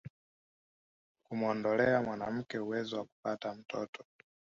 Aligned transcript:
kumuondolea 1.25 2.01
mwanamke 2.01 2.59
uwezo 2.59 2.97
wa 2.97 3.05
kupata 3.05 3.53
mtoto 3.53 4.05